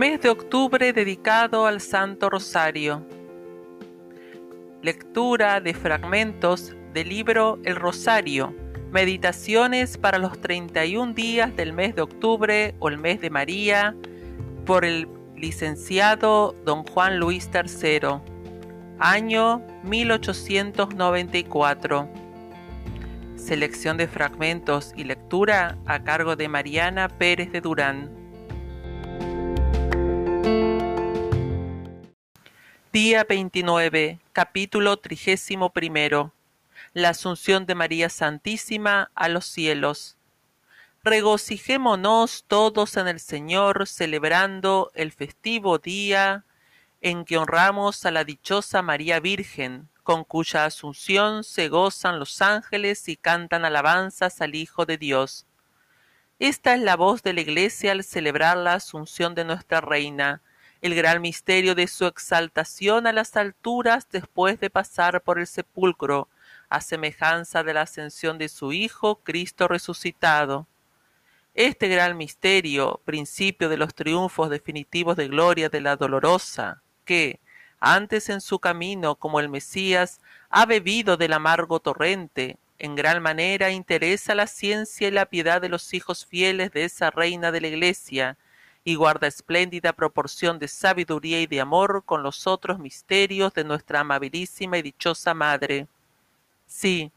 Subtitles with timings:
[0.00, 3.04] Mes de octubre dedicado al Santo Rosario.
[4.80, 8.54] Lectura de fragmentos del libro El Rosario.
[8.92, 13.94] Meditaciones para los 31 días del mes de octubre o el mes de María
[14.64, 15.06] por el
[15.36, 18.20] licenciado don Juan Luis III.
[19.00, 22.08] Año 1894.
[23.36, 28.19] Selección de fragmentos y lectura a cargo de Mariana Pérez de Durán.
[32.92, 36.32] Día 29, capítulo 31.
[36.92, 40.16] La Asunción de María Santísima a los cielos.
[41.04, 46.44] Regocijémonos todos en el Señor, celebrando el festivo día
[47.00, 53.08] en que honramos a la dichosa María Virgen, con cuya asunción se gozan los ángeles
[53.08, 55.46] y cantan alabanzas al Hijo de Dios.
[56.40, 60.42] Esta es la voz de la Iglesia al celebrar la asunción de nuestra Reina,
[60.82, 66.28] el gran misterio de su exaltación a las alturas después de pasar por el sepulcro,
[66.68, 70.66] a semejanza de la ascensión de su Hijo, Cristo resucitado.
[71.54, 77.40] Este gran misterio, principio de los triunfos definitivos de gloria de la dolorosa, que,
[77.80, 83.70] antes en su camino como el Mesías, ha bebido del amargo torrente, en gran manera
[83.70, 87.68] interesa la ciencia y la piedad de los hijos fieles de esa reina de la
[87.68, 88.38] Iglesia,
[88.84, 94.00] y guarda espléndida proporción de sabiduría y de amor con los otros misterios de nuestra
[94.00, 95.86] amabilísima y dichosa Madre.
[96.66, 97.12] Sí,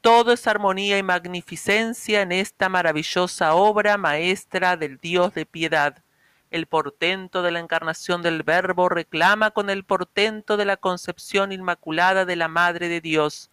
[0.00, 6.02] todo es armonía y magnificencia en esta maravillosa obra maestra del Dios de piedad.
[6.50, 12.24] El portento de la encarnación del Verbo reclama con el portento de la concepción inmaculada
[12.24, 13.50] de la Madre de Dios,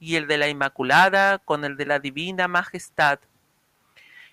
[0.00, 3.18] y el de la Inmaculada con el de la Divina Majestad.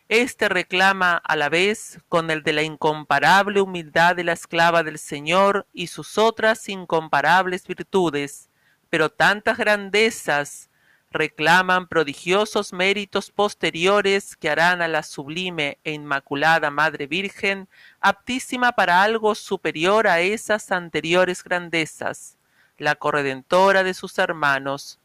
[0.08, 5.00] Este reclama a la vez con el de la incomparable humildad de la esclava del
[5.00, 8.52] Señor y sus otras incomparables virtudes,
[8.92, 10.70] pero tantas grandezas
[11.10, 17.68] reclaman prodigiosos méritos posteriores que harán a la sublime e inmaculada Madre Virgen
[18.00, 22.38] aptísima para algo superior a esas anteriores grandezas,
[22.78, 25.00] la corredentora de sus hermanos,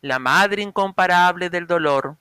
[0.00, 2.16] la Madre incomparable del dolor.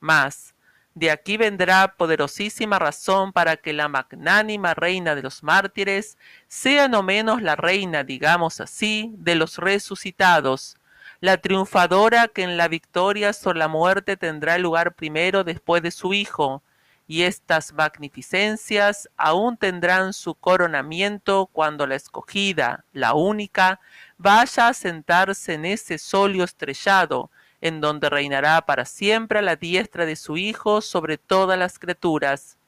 [0.00, 0.53] Mas,
[0.94, 6.16] de aquí vendrá poderosísima razón para que la magnánima reina de los mártires
[6.46, 10.76] sea no menos la reina, digamos así, de los resucitados,
[11.20, 16.14] la triunfadora que en la victoria sobre la muerte tendrá lugar primero después de su
[16.14, 16.62] Hijo,
[17.06, 23.80] y estas magnificencias aún tendrán su coronamiento cuando la escogida, la única,
[24.16, 27.30] vaya a sentarse en ese solio estrellado,
[27.64, 32.58] en donde reinará para siempre a la diestra de su Hijo sobre todas las criaturas.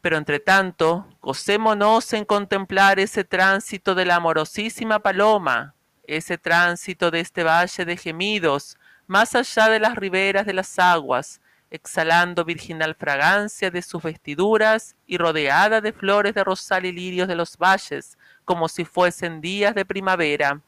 [0.00, 5.74] Pero entre tanto, gocémonos en contemplar ese tránsito de la amorosísima paloma,
[6.04, 11.40] ese tránsito de este valle de gemidos, más allá de las riberas de las aguas,
[11.68, 17.34] exhalando virginal fragancia de sus vestiduras y rodeada de flores de rosal y lirios de
[17.34, 20.62] los valles, como si fuesen días de primavera.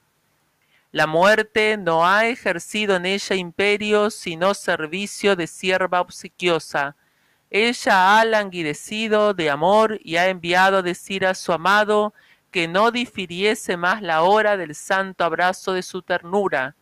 [0.93, 6.97] La muerte no ha ejercido en ella imperio, sino servicio de sierva obsequiosa.
[7.49, 12.13] Ella ha languidecido de amor y ha enviado a decir a su amado
[12.51, 16.75] que no difiriese más la hora del santo abrazo de su ternura,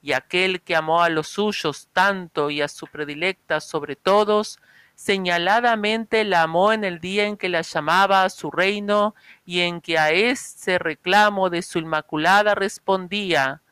[0.00, 4.60] y aquel que amó a los suyos tanto y a su predilecta sobre todos,
[4.98, 9.14] señaladamente la amó en el día en que la llamaba a su reino
[9.46, 13.62] y en que a ese reclamo de su inmaculada respondía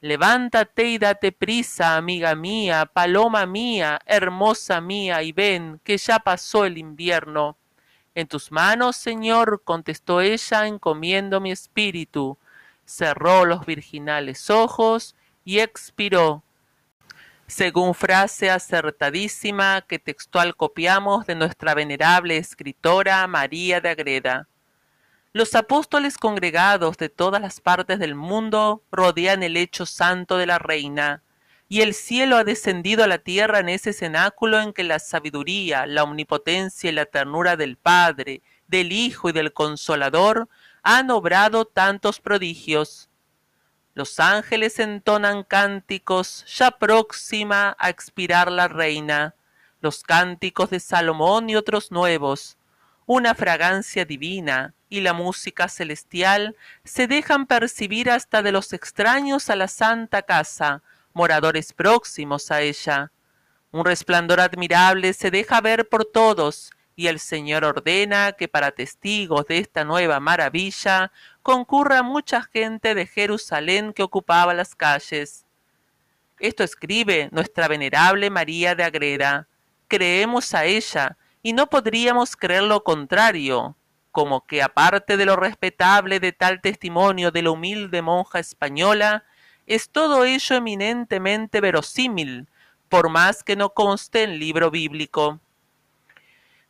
[0.00, 6.64] Levántate y date prisa, amiga mía, paloma mía, hermosa mía, y ven, que ya pasó
[6.64, 7.56] el invierno.
[8.14, 12.38] En tus manos, Señor, contestó ella, encomiendo mi espíritu.
[12.84, 16.44] Cerró los virginales ojos y expiró
[17.48, 24.48] según frase acertadísima que textual copiamos de nuestra venerable escritora María de Agreda.
[25.32, 30.58] Los apóstoles congregados de todas las partes del mundo rodean el hecho santo de la
[30.58, 31.22] reina,
[31.70, 35.86] y el cielo ha descendido a la tierra en ese cenáculo en que la sabiduría,
[35.86, 40.48] la omnipotencia y la ternura del Padre, del Hijo y del Consolador
[40.82, 43.07] han obrado tantos prodigios
[43.98, 49.34] los ángeles entonan cánticos ya próxima a expirar la reina,
[49.80, 52.58] los cánticos de Salomón y otros nuevos,
[53.06, 56.54] una fragancia divina y la música celestial
[56.84, 60.80] se dejan percibir hasta de los extraños a la santa casa,
[61.12, 63.10] moradores próximos a ella.
[63.72, 69.46] Un resplandor admirable se deja ver por todos, y el Señor ordena que para testigos
[69.46, 71.12] de esta nueva maravilla
[71.44, 75.46] concurra mucha gente de Jerusalén que ocupaba las calles.
[76.40, 79.46] Esto escribe nuestra venerable María de Agreda.
[79.86, 83.76] Creemos a ella y no podríamos creer lo contrario,
[84.10, 89.22] como que aparte de lo respetable de tal testimonio de la humilde monja española,
[89.68, 92.48] es todo ello eminentemente verosímil,
[92.88, 95.38] por más que no conste en libro bíblico.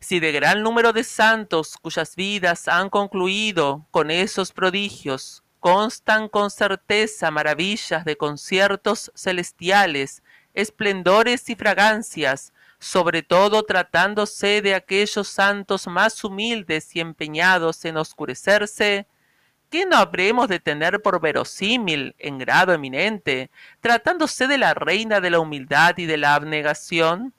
[0.01, 6.51] Si de gran número de santos cuyas vidas han concluido con esos prodigios, constan con
[6.51, 10.23] certeza maravillas de conciertos celestiales,
[10.55, 19.09] esplendores y fragancias, sobre todo tratándose de aquellos santos más humildes y empeñados en oscurecerse,
[19.69, 23.51] ¿qué no habremos de tener por verosímil en grado eminente,
[23.81, 27.35] tratándose de la reina de la humildad y de la abnegación?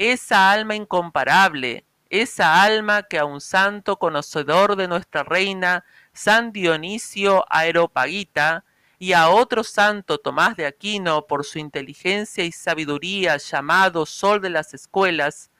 [0.00, 7.44] Esa alma incomparable, esa alma que a un santo conocedor de nuestra reina, San Dionisio
[7.50, 8.64] Aeropagita,
[8.98, 14.48] y a otro santo Tomás de Aquino por su inteligencia y sabiduría llamado Sol de
[14.48, 15.50] las Escuelas,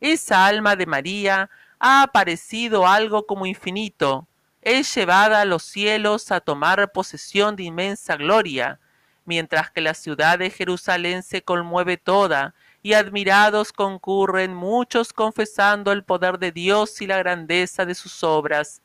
[0.00, 4.26] esa alma de María ha aparecido algo como infinito,
[4.62, 8.80] es llevada a los cielos a tomar posesión de inmensa gloria,
[9.26, 16.04] mientras que la ciudad de Jerusalén se conmueve toda y admirados concurren muchos confesando el
[16.04, 18.80] poder de Dios y la grandeza de sus obras.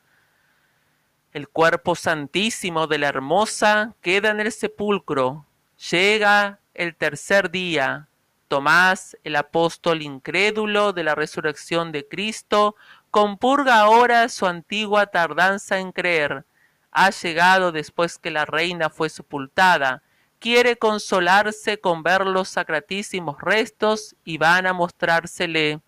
[1.31, 5.45] El cuerpo santísimo de la hermosa queda en el sepulcro.
[5.92, 8.07] Llega el tercer día.
[8.47, 12.75] Tomás, el apóstol incrédulo de la resurrección de Cristo,
[13.12, 16.45] compurga ahora su antigua tardanza en creer.
[16.91, 20.03] Ha llegado después que la reina fue sepultada
[20.40, 25.82] quiere consolarse con ver los sacratísimos restos y van a mostrársele.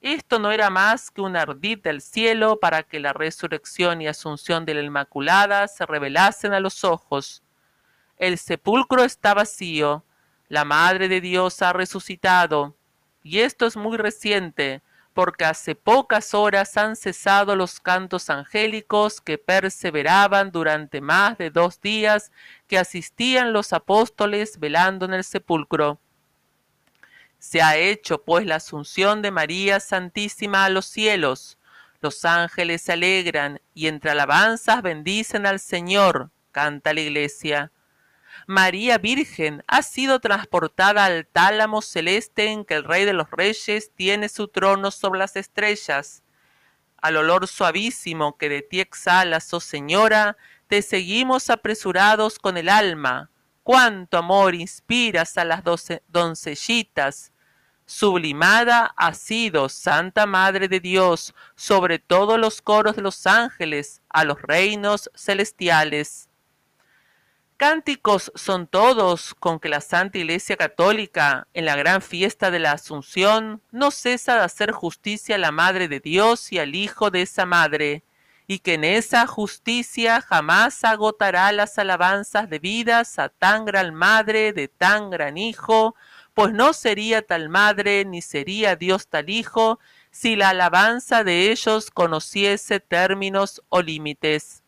[0.00, 4.64] Esto no era más que un ardid del cielo para que la resurrección y asunción
[4.64, 7.42] de la Inmaculada se revelasen a los ojos.
[8.16, 10.04] El sepulcro está vacío,
[10.48, 12.76] la Madre de Dios ha resucitado,
[13.22, 14.82] y esto es muy reciente,
[15.20, 21.78] porque hace pocas horas han cesado los cantos angélicos que perseveraban durante más de dos
[21.78, 22.32] días
[22.66, 26.00] que asistían los apóstoles velando en el sepulcro.
[27.38, 31.58] Se ha hecho pues la asunción de María Santísima a los cielos.
[32.00, 37.72] Los ángeles se alegran y entre alabanzas bendicen al Señor, canta la iglesia.
[38.46, 43.92] María Virgen ha sido transportada al tálamo celeste en que el Rey de los Reyes
[43.94, 46.22] tiene su trono sobre las estrellas.
[46.96, 50.36] Al olor suavísimo que de ti exhalas, oh Señora,
[50.68, 53.30] te seguimos apresurados con el alma.
[53.62, 55.62] Cuánto amor inspiras a las
[56.08, 57.32] doncellitas.
[57.86, 64.24] Sublimada ha sido, Santa Madre de Dios, sobre todos los coros de los ángeles, a
[64.24, 66.29] los reinos celestiales.
[67.60, 72.72] Cánticos son todos con que la Santa Iglesia Católica, en la gran fiesta de la
[72.72, 77.20] Asunción, no cesa de hacer justicia a la Madre de Dios y al Hijo de
[77.20, 78.02] esa Madre,
[78.46, 84.68] y que en esa justicia jamás agotará las alabanzas debidas a tan gran Madre de
[84.68, 85.94] tan gran Hijo,
[86.32, 91.90] pues no sería tal Madre ni sería Dios tal Hijo, si la alabanza de ellos
[91.90, 94.59] conociese términos o límites.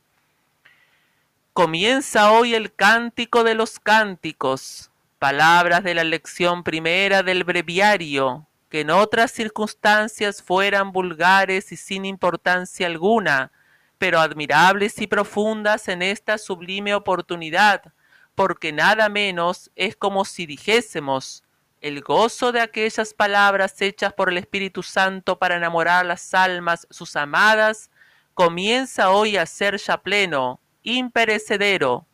[1.54, 8.80] Comienza hoy el cántico de los cánticos, palabras de la lección primera del breviario, que
[8.80, 13.52] en otras circunstancias fueran vulgares y sin importancia alguna,
[13.98, 17.92] pero admirables y profundas en esta sublime oportunidad,
[18.34, 21.44] porque nada menos es como si dijésemos,
[21.82, 27.14] el gozo de aquellas palabras hechas por el Espíritu Santo para enamorar las almas sus
[27.14, 27.90] amadas,
[28.32, 32.06] comienza hoy a ser ya pleno, imperecedero.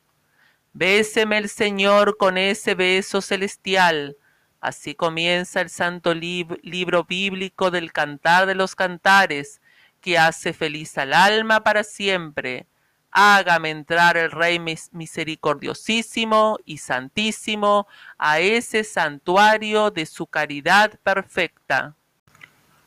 [0.73, 4.17] Béseme el Señor con ese beso celestial.
[4.61, 9.61] Así comienza el santo libro bíblico del Cantar de los Cantares,
[10.01, 12.67] que hace feliz al alma para siempre.
[13.11, 14.59] Hágame entrar el Rey
[14.93, 17.87] misericordiosísimo y santísimo
[18.19, 21.95] a ese santuario de su caridad perfecta.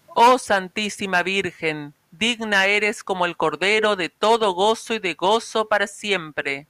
[0.07, 5.87] Oh Santísima Virgen, digna eres como el Cordero de todo gozo y de gozo para
[5.87, 6.67] siempre.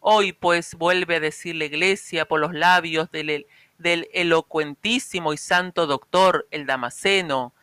[0.00, 3.46] Hoy pues vuelve a decir la Iglesia por los labios del,
[3.78, 7.54] elocuentísimo y santo doctor, el Damasceno,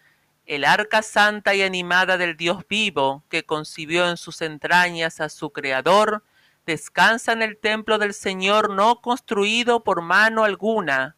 [0.46, 5.52] el arca santa y animada del Dios vivo, que concibió en sus entrañas a su
[5.52, 6.24] Creador,
[6.66, 11.16] descansa en el templo del Señor no construido por mano alguna.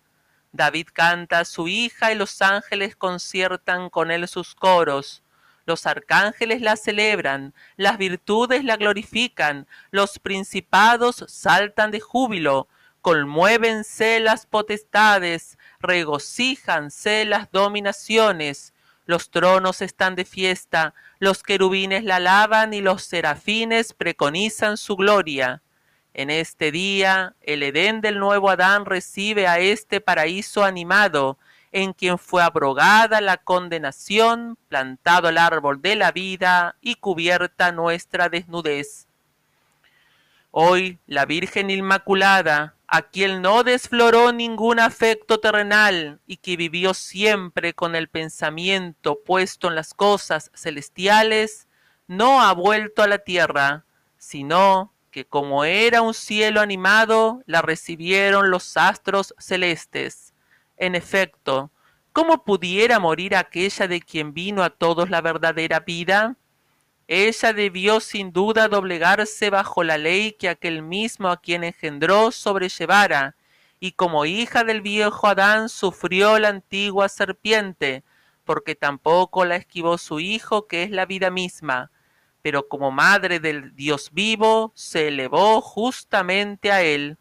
[0.51, 5.21] David canta a su hija y los ángeles conciertan con él sus coros.
[5.69, 12.67] Los arcángeles la celebran, las virtudes la glorifican, los principados saltan de júbilo,
[13.01, 18.73] conmuévense las potestades, regocíjanse las dominaciones,
[19.05, 25.61] los tronos están de fiesta, los querubines la alaban y los serafines preconizan su gloria.
[26.15, 31.37] En este día, el Edén del nuevo Adán recibe a este paraíso animado,
[31.71, 38.29] en quien fue abrogada la condenación, plantado el árbol de la vida y cubierta nuestra
[38.29, 39.07] desnudez.
[40.51, 47.73] Hoy la Virgen Inmaculada, a quien no desfloró ningún afecto terrenal y que vivió siempre
[47.73, 51.67] con el pensamiento puesto en las cosas celestiales,
[52.07, 53.85] no ha vuelto a la tierra,
[54.17, 60.28] sino que como era un cielo animado, la recibieron los astros celestes.
[60.79, 61.71] En efecto,
[62.13, 66.37] ¿cómo pudiera morir aquella de quien vino a todos la verdadera vida?
[67.05, 73.35] Ella debió sin duda doblegarse bajo la ley que aquel mismo a quien engendró sobrellevara,
[73.81, 78.05] y como hija del viejo Adán sufrió la antigua serpiente,
[78.45, 81.91] porque tampoco la esquivó su hijo que es la vida misma,
[82.41, 87.17] pero como madre del Dios vivo se elevó justamente a él.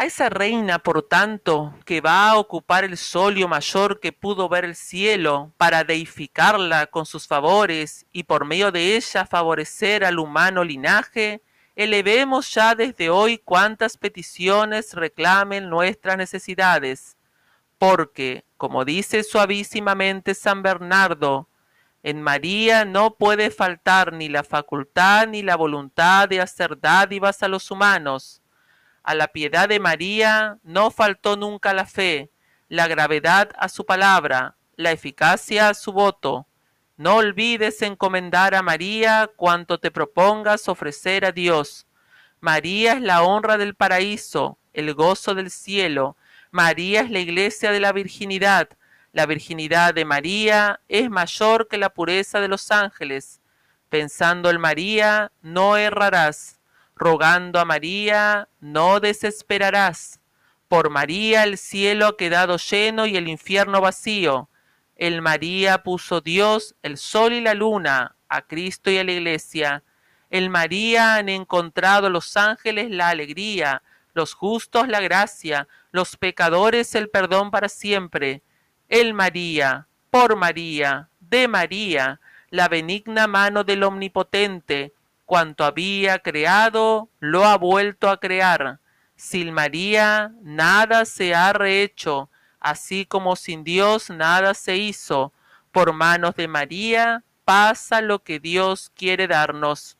[0.00, 4.64] A esa reina, por tanto, que va a ocupar el solio mayor que pudo ver
[4.64, 10.64] el cielo, para deificarla con sus favores y por medio de ella favorecer al humano
[10.64, 11.42] linaje,
[11.76, 17.18] elevemos ya desde hoy cuantas peticiones reclamen nuestras necesidades,
[17.76, 21.46] porque, como dice suavísimamente San Bernardo,
[22.02, 27.48] en María no puede faltar ni la facultad ni la voluntad de hacer dádivas a
[27.48, 28.39] los humanos.
[29.02, 32.30] A la piedad de María no faltó nunca la fe,
[32.68, 36.46] la gravedad a su palabra, la eficacia a su voto.
[36.96, 41.86] No olvides encomendar a María cuanto te propongas ofrecer a Dios.
[42.40, 46.16] María es la honra del paraíso, el gozo del cielo.
[46.50, 48.68] María es la iglesia de la virginidad.
[49.12, 53.40] La virginidad de María es mayor que la pureza de los ángeles.
[53.88, 56.59] Pensando en María, no errarás.
[57.00, 60.20] Rogando a María, no desesperarás.
[60.68, 64.50] Por María el cielo ha quedado lleno y el infierno vacío.
[64.96, 69.82] El María puso Dios, el sol y la luna, a Cristo y a la iglesia.
[70.28, 77.08] El María han encontrado los ángeles la alegría, los justos la gracia, los pecadores el
[77.08, 78.42] perdón para siempre
[78.90, 84.92] el María, por María, de María, la benigna mano del Omnipotente,
[85.30, 88.80] cuanto había creado, lo ha vuelto a crear.
[89.14, 95.32] Sin María nada se ha rehecho, así como sin Dios nada se hizo.
[95.70, 99.96] Por manos de María pasa lo que Dios quiere darnos.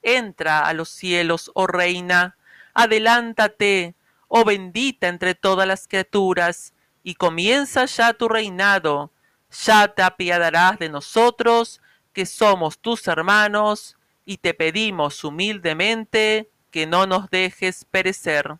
[0.00, 2.38] Entra a los cielos, oh Reina,
[2.72, 3.96] adelántate,
[4.28, 9.12] oh bendita entre todas las criaturas, y comienza ya tu reinado,
[9.50, 17.06] ya te apiadarás de nosotros, que somos tus hermanos, y te pedimos humildemente que no
[17.06, 18.58] nos dejes perecer.